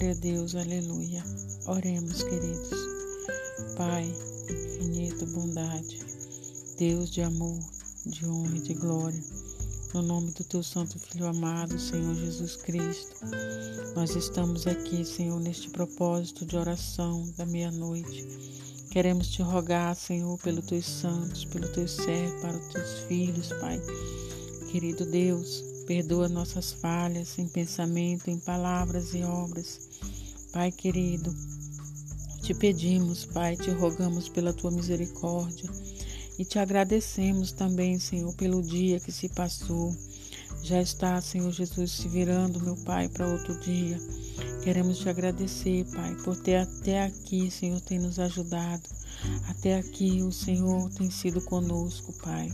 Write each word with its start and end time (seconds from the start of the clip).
Glória 0.00 0.16
a 0.16 0.18
Deus, 0.18 0.54
aleluia. 0.54 1.22
Oremos, 1.66 2.22
queridos. 2.22 2.70
Pai, 3.76 4.10
infinito 4.48 5.26
bondade, 5.26 6.00
Deus 6.78 7.10
de 7.10 7.20
amor, 7.20 7.58
de 8.06 8.24
honra 8.24 8.56
e 8.56 8.60
de 8.60 8.72
glória. 8.72 9.22
No 9.92 10.00
nome 10.00 10.30
do 10.30 10.42
teu 10.42 10.62
santo 10.62 10.98
filho 10.98 11.26
amado, 11.26 11.78
Senhor 11.78 12.14
Jesus 12.14 12.56
Cristo, 12.56 13.14
nós 13.94 14.16
estamos 14.16 14.66
aqui, 14.66 15.04
Senhor, 15.04 15.38
neste 15.38 15.68
propósito 15.68 16.46
de 16.46 16.56
oração 16.56 17.30
da 17.36 17.44
meia-noite. 17.44 18.26
Queremos 18.90 19.28
te 19.28 19.42
rogar, 19.42 19.94
Senhor, 19.94 20.38
pelos 20.38 20.64
teus 20.64 20.86
santos, 20.86 21.44
pelos 21.44 21.72
teus 21.72 21.90
servos, 21.90 22.40
para 22.40 22.56
os 22.56 22.68
teus 22.72 23.00
filhos, 23.00 23.48
Pai. 23.60 23.78
Querido 24.72 25.04
Deus, 25.04 25.62
perdoa 25.90 26.28
nossas 26.28 26.70
falhas 26.70 27.36
em 27.36 27.48
pensamento, 27.48 28.30
em 28.30 28.38
palavras 28.38 29.12
e 29.12 29.24
obras. 29.24 29.80
Pai 30.52 30.70
querido, 30.70 31.34
te 32.42 32.54
pedimos, 32.54 33.24
Pai, 33.24 33.56
te 33.56 33.72
rogamos 33.72 34.28
pela 34.28 34.52
tua 34.52 34.70
misericórdia 34.70 35.68
e 36.38 36.44
te 36.44 36.60
agradecemos 36.60 37.50
também, 37.50 37.98
Senhor, 37.98 38.32
pelo 38.36 38.62
dia 38.62 39.00
que 39.00 39.10
se 39.10 39.28
passou. 39.30 39.92
Já 40.62 40.80
está, 40.80 41.20
Senhor 41.20 41.50
Jesus, 41.50 41.90
se 41.90 42.06
virando, 42.06 42.60
meu 42.60 42.76
Pai, 42.76 43.08
para 43.08 43.26
outro 43.26 43.58
dia. 43.58 43.98
Queremos 44.62 44.98
te 45.00 45.08
agradecer, 45.08 45.86
Pai, 45.86 46.14
por 46.22 46.36
ter 46.36 46.58
até 46.58 47.02
aqui, 47.02 47.50
Senhor, 47.50 47.80
tem 47.80 47.98
nos 47.98 48.20
ajudado. 48.20 48.88
Até 49.48 49.76
aqui 49.76 50.22
o 50.22 50.30
Senhor 50.30 50.88
tem 50.90 51.10
sido 51.10 51.40
conosco, 51.40 52.12
Pai. 52.22 52.52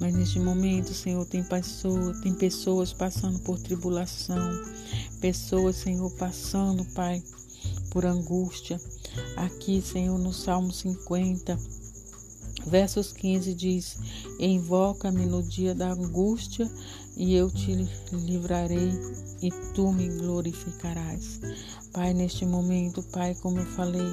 Mas 0.00 0.14
neste 0.14 0.40
momento, 0.40 0.92
Senhor, 0.92 1.24
tem, 1.26 1.42
pessoa, 1.42 2.14
tem 2.22 2.34
pessoas 2.34 2.92
passando 2.92 3.38
por 3.40 3.58
tribulação, 3.58 4.50
pessoas, 5.20 5.76
Senhor, 5.76 6.10
passando, 6.12 6.84
Pai, 6.94 7.22
por 7.90 8.04
angústia. 8.04 8.80
Aqui, 9.36 9.80
Senhor, 9.80 10.18
no 10.18 10.32
Salmo 10.32 10.72
50, 10.72 11.58
Versos 12.66 13.12
15 13.12 13.54
diz: 13.54 13.98
Invoca-me 14.38 15.26
no 15.26 15.42
dia 15.42 15.74
da 15.74 15.92
angústia 15.92 16.70
e 17.16 17.34
eu 17.34 17.50
te 17.50 17.86
livrarei 18.12 18.90
e 19.42 19.50
tu 19.74 19.92
me 19.92 20.08
glorificarás. 20.08 21.40
Pai, 21.92 22.14
neste 22.14 22.46
momento, 22.46 23.02
Pai, 23.02 23.34
como 23.34 23.58
eu 23.58 23.66
falei, 23.66 24.08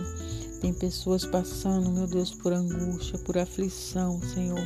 tem 0.62 0.74
pessoas 0.74 1.26
passando, 1.26 1.90
meu 1.90 2.08
Deus, 2.08 2.32
por 2.32 2.54
angústia, 2.54 3.18
por 3.20 3.38
aflição, 3.38 4.22
Senhor. 4.34 4.66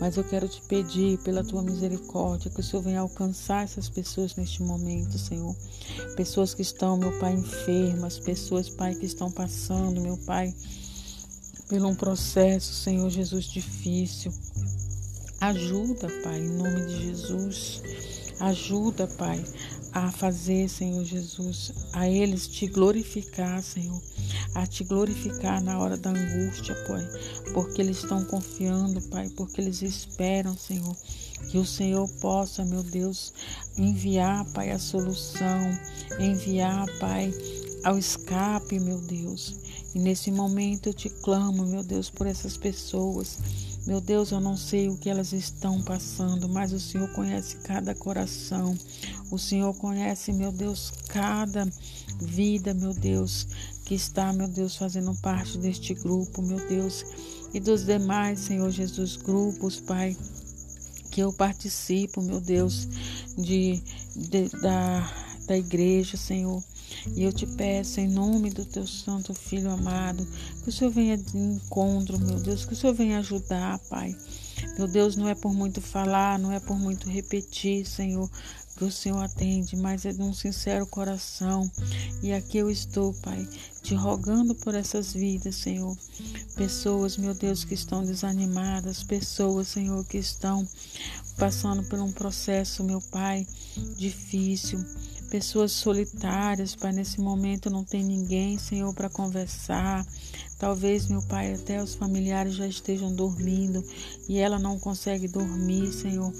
Mas 0.00 0.16
eu 0.16 0.24
quero 0.24 0.48
te 0.48 0.62
pedir, 0.62 1.18
pela 1.18 1.44
tua 1.44 1.62
misericórdia, 1.62 2.50
que 2.50 2.60
o 2.60 2.62
Senhor 2.62 2.82
venha 2.82 3.00
alcançar 3.00 3.64
essas 3.64 3.88
pessoas 3.88 4.34
neste 4.34 4.62
momento, 4.62 5.18
Senhor. 5.18 5.54
Pessoas 6.16 6.54
que 6.54 6.62
estão, 6.62 6.96
meu 6.96 7.12
Pai, 7.18 7.34
enfermas, 7.34 8.18
pessoas, 8.18 8.70
Pai, 8.70 8.94
que 8.94 9.06
estão 9.06 9.30
passando, 9.30 10.00
meu 10.00 10.16
Pai 10.16 10.54
pelo 11.68 11.88
um 11.88 11.94
processo, 11.94 12.72
Senhor 12.72 13.10
Jesus, 13.10 13.44
difícil. 13.46 14.32
Ajuda, 15.40 16.08
Pai, 16.22 16.38
em 16.38 16.48
nome 16.48 16.86
de 16.86 17.06
Jesus. 17.06 17.82
Ajuda, 18.40 19.06
Pai, 19.06 19.42
a 19.96 20.12
fazer, 20.12 20.68
Senhor 20.68 21.02
Jesus, 21.06 21.72
a 21.90 22.06
eles 22.06 22.46
te 22.46 22.66
glorificar, 22.66 23.62
Senhor, 23.62 23.98
a 24.54 24.66
te 24.66 24.84
glorificar 24.84 25.62
na 25.62 25.78
hora 25.78 25.96
da 25.96 26.10
angústia, 26.10 26.74
Pai, 26.86 27.02
porque 27.54 27.80
eles 27.80 28.02
estão 28.02 28.22
confiando, 28.26 29.00
Pai, 29.08 29.30
porque 29.30 29.58
eles 29.58 29.80
esperam, 29.80 30.54
Senhor, 30.54 30.94
que 31.50 31.56
o 31.56 31.64
Senhor 31.64 32.06
possa, 32.20 32.62
meu 32.62 32.82
Deus, 32.82 33.32
enviar, 33.78 34.44
Pai, 34.52 34.70
a 34.70 34.78
solução, 34.78 35.80
enviar, 36.20 36.84
Pai, 36.98 37.32
ao 37.82 37.96
escape, 37.96 38.78
meu 38.78 39.00
Deus. 39.00 39.56
E 39.94 39.98
nesse 39.98 40.30
momento 40.30 40.90
eu 40.90 40.94
te 40.94 41.08
clamo, 41.08 41.64
meu 41.64 41.82
Deus, 41.82 42.10
por 42.10 42.26
essas 42.26 42.54
pessoas. 42.58 43.38
Meu 43.86 44.00
Deus, 44.00 44.32
eu 44.32 44.40
não 44.40 44.56
sei 44.56 44.88
o 44.88 44.96
que 44.96 45.08
elas 45.08 45.32
estão 45.32 45.80
passando, 45.80 46.48
mas 46.48 46.72
o 46.72 46.80
Senhor 46.80 47.08
conhece 47.12 47.56
cada 47.58 47.94
coração. 47.94 48.76
O 49.30 49.38
Senhor 49.38 49.72
conhece, 49.76 50.32
meu 50.32 50.50
Deus, 50.50 50.92
cada 51.06 51.64
vida, 52.20 52.74
meu 52.74 52.92
Deus, 52.92 53.46
que 53.84 53.94
está, 53.94 54.32
meu 54.32 54.48
Deus, 54.48 54.74
fazendo 54.74 55.14
parte 55.22 55.56
deste 55.58 55.94
grupo, 55.94 56.42
meu 56.42 56.66
Deus, 56.68 57.04
e 57.54 57.60
dos 57.60 57.84
demais, 57.84 58.40
Senhor 58.40 58.70
Jesus, 58.72 59.16
grupos, 59.16 59.78
Pai, 59.78 60.16
que 61.12 61.20
eu 61.20 61.32
participo, 61.32 62.20
meu 62.20 62.40
Deus, 62.40 62.88
de, 63.38 63.80
de 64.16 64.48
da, 64.60 65.08
da 65.46 65.56
igreja, 65.56 66.16
Senhor. 66.16 66.60
E 67.14 67.22
eu 67.22 67.32
te 67.32 67.46
peço, 67.46 68.00
em 68.00 68.08
nome 68.08 68.50
do 68.50 68.64
teu 68.64 68.86
santo 68.86 69.32
filho 69.32 69.70
amado, 69.70 70.26
que 70.62 70.68
o 70.68 70.72
Senhor 70.72 70.90
venha 70.90 71.16
de 71.16 71.36
encontro, 71.36 72.18
meu 72.18 72.38
Deus, 72.40 72.64
que 72.64 72.72
o 72.72 72.76
Senhor 72.76 72.94
venha 72.94 73.18
ajudar, 73.18 73.78
Pai. 73.88 74.16
Meu 74.76 74.86
Deus, 74.86 75.16
não 75.16 75.28
é 75.28 75.34
por 75.34 75.54
muito 75.54 75.80
falar, 75.80 76.38
não 76.38 76.52
é 76.52 76.60
por 76.60 76.78
muito 76.78 77.08
repetir, 77.08 77.86
Senhor, 77.86 78.30
que 78.76 78.84
o 78.84 78.92
Senhor 78.92 79.22
atende, 79.22 79.76
mas 79.76 80.04
é 80.04 80.12
de 80.12 80.20
um 80.20 80.34
sincero 80.34 80.86
coração. 80.86 81.70
E 82.22 82.32
aqui 82.32 82.58
eu 82.58 82.70
estou, 82.70 83.14
Pai, 83.14 83.48
te 83.82 83.94
rogando 83.94 84.54
por 84.54 84.74
essas 84.74 85.12
vidas, 85.12 85.56
Senhor. 85.56 85.96
Pessoas, 86.54 87.16
meu 87.16 87.34
Deus, 87.34 87.64
que 87.64 87.74
estão 87.74 88.04
desanimadas, 88.04 89.02
pessoas, 89.02 89.68
Senhor, 89.68 90.04
que 90.04 90.18
estão 90.18 90.66
passando 91.38 91.82
por 91.84 91.98
um 91.98 92.12
processo, 92.12 92.84
meu 92.84 93.00
Pai, 93.00 93.46
difícil 93.96 94.84
pessoas 95.26 95.72
solitárias, 95.72 96.74
Pai, 96.74 96.92
nesse 96.92 97.20
momento 97.20 97.68
não 97.68 97.84
tem 97.84 98.02
ninguém, 98.04 98.58
Senhor, 98.58 98.92
para 98.94 99.10
conversar. 99.10 100.06
Talvez, 100.58 101.06
meu 101.08 101.20
Pai, 101.20 101.52
até 101.52 101.82
os 101.82 101.94
familiares 101.94 102.54
já 102.54 102.66
estejam 102.66 103.14
dormindo 103.14 103.84
e 104.26 104.38
ela 104.38 104.58
não 104.58 104.78
consegue 104.78 105.28
dormir, 105.28 105.92
Senhor, 105.92 106.32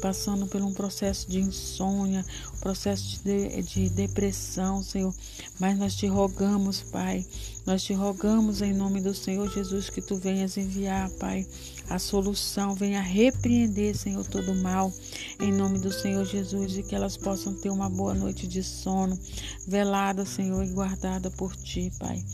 passando 0.00 0.46
por 0.46 0.62
um 0.62 0.72
processo 0.72 1.28
de 1.28 1.40
insônia, 1.40 2.24
processo 2.60 3.20
de, 3.24 3.62
de 3.62 3.88
depressão, 3.88 4.80
Senhor. 4.80 5.12
Mas 5.58 5.76
nós 5.76 5.96
te 5.96 6.06
rogamos, 6.06 6.82
Pai, 6.82 7.26
nós 7.66 7.82
te 7.82 7.92
rogamos 7.92 8.62
em 8.62 8.72
nome 8.72 9.00
do 9.00 9.12
Senhor 9.12 9.50
Jesus 9.52 9.90
que 9.90 10.00
tu 10.00 10.16
venhas 10.16 10.56
enviar, 10.56 11.10
Pai, 11.10 11.44
a 11.88 11.98
solução, 11.98 12.76
venha 12.76 13.02
repreender, 13.02 13.96
Senhor, 13.96 14.24
todo 14.24 14.54
mal, 14.54 14.92
em 15.40 15.52
nome 15.52 15.80
do 15.80 15.92
Senhor 15.92 16.24
Jesus, 16.24 16.78
e 16.78 16.82
que 16.84 16.94
elas 16.94 17.16
possam 17.16 17.52
ter 17.52 17.70
uma 17.70 17.90
boa 17.90 18.14
noite 18.14 18.46
de 18.46 18.62
sono, 18.62 19.18
velada, 19.66 20.24
Senhor, 20.24 20.62
e 20.62 20.68
guardada 20.68 21.28
por 21.28 21.56
ti, 21.56 21.90
Pai. 21.98 22.24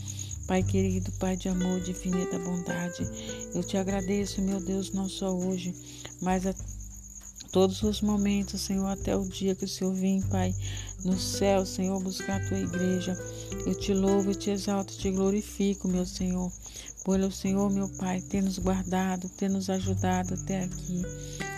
Pai 0.47 0.63
querido, 0.63 1.11
Pai 1.13 1.35
de 1.35 1.47
amor, 1.47 1.79
de 1.81 1.91
infinita 1.91 2.37
bondade, 2.39 3.07
eu 3.53 3.63
te 3.63 3.77
agradeço, 3.77 4.41
meu 4.41 4.59
Deus, 4.59 4.91
não 4.91 5.07
só 5.07 5.33
hoje, 5.33 5.73
mas 6.21 6.45
a 6.45 6.53
todos 7.51 7.83
os 7.83 8.01
momentos, 8.01 8.61
Senhor, 8.61 8.87
até 8.87 9.15
o 9.15 9.25
dia 9.25 9.53
que 9.53 9.65
o 9.65 9.67
Senhor 9.67 9.93
vem, 9.93 10.21
Pai, 10.21 10.53
no 11.03 11.19
céu, 11.19 11.65
Senhor, 11.65 12.01
buscar 12.01 12.41
a 12.41 12.47
tua 12.47 12.59
igreja. 12.59 13.17
Eu 13.65 13.75
te 13.75 13.93
louvo, 13.93 14.31
eu 14.31 14.35
te 14.35 14.49
exalto, 14.49 14.97
te 14.97 15.11
glorifico, 15.11 15.87
meu 15.87 16.05
Senhor. 16.05 16.51
Pelo 17.03 17.31
Senhor, 17.31 17.69
meu 17.71 17.89
Pai, 17.89 18.21
ter 18.21 18.43
nos 18.43 18.59
guardado, 18.59 19.27
ter 19.29 19.49
nos 19.49 19.69
ajudado 19.69 20.35
até 20.35 20.65
aqui. 20.65 21.01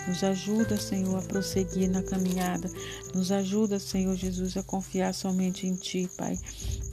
Nos 0.08 0.22
ajuda, 0.22 0.76
Senhor, 0.76 1.18
a 1.18 1.22
prosseguir 1.22 1.90
na 1.90 2.02
caminhada. 2.02 2.70
Nos 3.14 3.32
ajuda, 3.32 3.78
Senhor 3.78 4.14
Jesus, 4.16 4.56
a 4.56 4.62
confiar 4.62 5.14
somente 5.14 5.66
em 5.66 5.74
Ti, 5.74 6.10
Pai. 6.16 6.38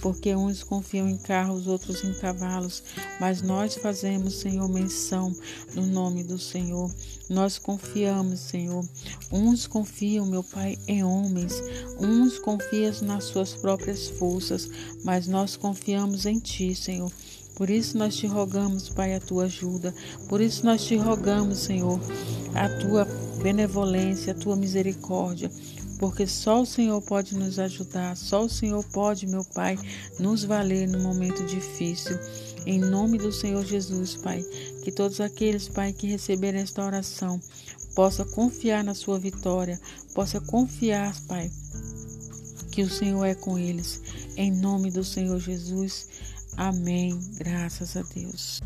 Porque 0.01 0.33
uns 0.33 0.63
confiam 0.63 1.09
em 1.09 1.18
carros, 1.18 1.68
outros 1.68 2.03
em 2.03 2.13
cavalos, 2.13 2.83
mas 3.19 3.41
nós 3.41 3.75
fazemos, 3.75 4.39
Senhor, 4.39 4.68
menção 4.68 5.35
no 5.75 5.85
nome 5.85 6.23
do 6.23 6.39
Senhor. 6.39 6.89
Nós 7.29 7.57
confiamos, 7.57 8.39
Senhor. 8.39 8.86
Uns 9.31 9.68
confiam, 9.68 10.25
meu 10.25 10.44
Pai, 10.44 10.77
em 10.88 11.04
homens, 11.04 11.54
uns 12.00 12.39
confiam 12.42 12.94
nas 13.04 13.26
suas 13.26 13.54
próprias 13.54 14.10
forças, 14.10 14.70
mas 15.04 15.28
nós 15.28 15.56
confiamos 15.56 16.26
em 16.26 16.40
Ti, 16.40 16.76
Senhor. 16.76 17.12
Por 17.56 17.70
isso 17.70 17.98
nós 17.98 18.16
te 18.16 18.26
rogamos, 18.28 18.90
Pai, 18.90 19.14
a 19.14 19.20
tua 19.20 19.44
ajuda. 19.44 19.94
Por 20.28 20.42
isso 20.42 20.66
nós 20.66 20.84
te 20.84 20.96
rogamos, 20.96 21.60
Senhor, 21.60 22.00
a 22.56 22.68
tua 22.68 23.06
benevolência, 23.42 24.34
a 24.34 24.36
tua 24.36 24.56
misericórdia. 24.56 25.52
Porque 26.00 26.26
só 26.26 26.62
o 26.62 26.66
Senhor 26.66 27.00
pode 27.02 27.36
nos 27.36 27.60
ajudar, 27.60 28.18
só 28.18 28.44
o 28.44 28.50
Senhor 28.50 28.84
pode, 28.86 29.28
meu 29.28 29.46
Pai, 29.46 29.78
nos 30.18 30.44
valer 30.44 30.88
no 30.88 31.00
momento 31.00 31.46
difícil. 31.46 32.18
Em 32.66 32.80
nome 32.80 33.20
do 33.20 33.32
Senhor 33.32 33.64
Jesus, 33.64 34.16
Pai, 34.16 34.44
que 34.84 34.92
todos 34.92 35.22
aqueles, 35.22 35.68
Pai, 35.68 35.94
que 35.94 36.08
receberem 36.08 36.62
esta 36.62 36.84
oração, 36.84 37.40
possa 37.94 38.26
confiar 38.26 38.84
na 38.84 38.96
sua 38.96 39.20
vitória, 39.20 39.80
possa 40.16 40.42
confiar, 40.42 41.16
Pai, 41.28 41.52
que 42.71 42.81
o 42.81 42.89
Senhor 42.89 43.25
é 43.25 43.35
com 43.35 43.59
eles. 43.59 44.01
Em 44.38 44.51
nome 44.51 44.89
do 44.89 45.03
Senhor 45.03 45.39
Jesus. 45.39 46.07
Amém. 46.57 47.19
Graças 47.38 47.95
a 47.97 48.01
Deus. 48.01 48.62